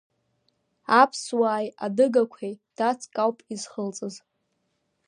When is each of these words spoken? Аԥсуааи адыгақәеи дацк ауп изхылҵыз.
Аԥсуааи 1.01 1.67
адыгақәеи 1.85 2.53
дацк 2.77 3.13
ауп 3.23 3.37
изхылҵыз. 3.53 4.15